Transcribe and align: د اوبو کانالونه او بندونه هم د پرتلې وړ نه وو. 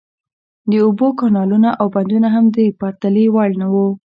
د 0.69 0.71
اوبو 0.85 1.07
کانالونه 1.19 1.69
او 1.79 1.87
بندونه 1.95 2.27
هم 2.35 2.45
د 2.55 2.57
پرتلې 2.79 3.25
وړ 3.33 3.49
نه 3.61 3.67
وو. 3.73 3.87